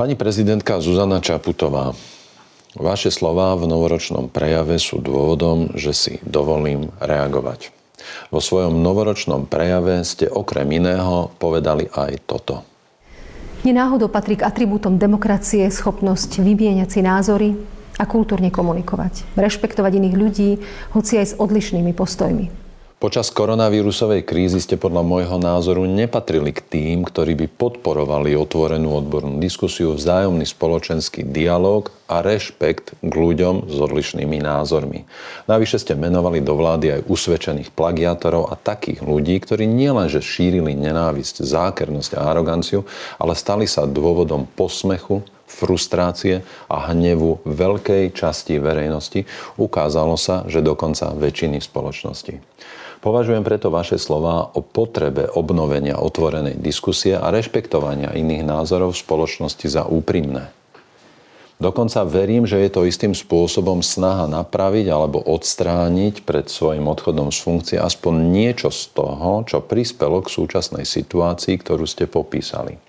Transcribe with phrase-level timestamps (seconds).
[0.00, 1.92] Pani prezidentka Zuzana Čaputová,
[2.72, 7.68] vaše slova v novoročnom prejave sú dôvodom, že si dovolím reagovať.
[8.32, 12.64] Vo svojom novoročnom prejave ste okrem iného povedali aj toto.
[13.60, 17.48] Nenáhodou patrí k atribútom demokracie schopnosť vymieňať si názory
[18.00, 19.36] a kultúrne komunikovať.
[19.36, 20.50] Rešpektovať iných ľudí,
[20.96, 22.69] hoci aj s odlišnými postojmi.
[23.00, 29.40] Počas koronavírusovej krízy ste podľa môjho názoru nepatrili k tým, ktorí by podporovali otvorenú odbornú
[29.40, 35.08] diskusiu, vzájomný spoločenský dialog a rešpekt k ľuďom s odlišnými názormi.
[35.48, 41.40] Navyše ste menovali do vlády aj usvedčených plagiátorov a takých ľudí, ktorí nielenže šírili nenávisť,
[41.40, 42.84] zákernosť a aroganciu,
[43.16, 49.26] ale stali sa dôvodom posmechu, frustrácie a hnevu veľkej časti verejnosti,
[49.58, 52.38] ukázalo sa, že dokonca väčšiny spoločnosti.
[53.00, 59.66] Považujem preto vaše slova o potrebe obnovenia otvorenej diskusie a rešpektovania iných názorov v spoločnosti
[59.66, 60.52] za úprimné.
[61.60, 67.38] Dokonca verím, že je to istým spôsobom snaha napraviť alebo odstrániť pred svojim odchodom z
[67.40, 72.80] funkcie aspoň niečo z toho, čo prispelo k súčasnej situácii, ktorú ste popísali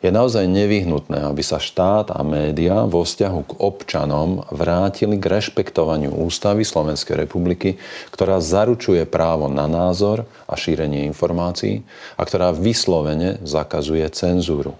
[0.00, 6.16] je naozaj nevyhnutné, aby sa štát a média vo vzťahu k občanom vrátili k rešpektovaniu
[6.24, 7.76] ústavy Slovenskej republiky,
[8.08, 11.84] ktorá zaručuje právo na názor a šírenie informácií
[12.16, 14.72] a ktorá vyslovene zakazuje cenzúru.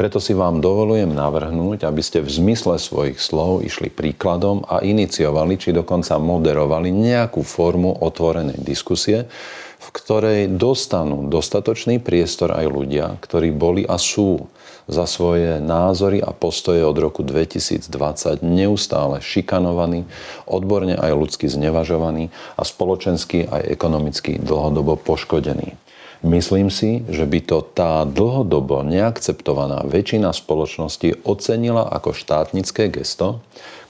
[0.00, 5.60] Preto si vám dovolujem navrhnúť, aby ste v zmysle svojich slov išli príkladom a iniciovali,
[5.60, 9.28] či dokonca moderovali nejakú formu otvorenej diskusie,
[9.76, 14.48] v ktorej dostanú dostatočný priestor aj ľudia, ktorí boli a sú
[14.88, 20.08] za svoje názory a postoje od roku 2020 neustále šikanovaní,
[20.48, 25.76] odborne aj ľudsky znevažovaní a spoločensky aj ekonomicky dlhodobo poškodení.
[26.20, 33.40] Myslím si, že by to tá dlhodobo neakceptovaná väčšina spoločnosti ocenila ako štátnické gesto,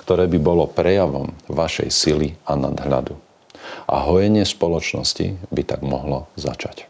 [0.06, 3.18] ktoré by bolo prejavom vašej sily a nadhľadu
[3.90, 6.86] a hojenie spoločnosti by tak mohlo začať.